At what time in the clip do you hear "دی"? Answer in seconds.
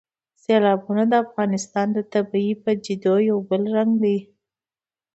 4.03-4.17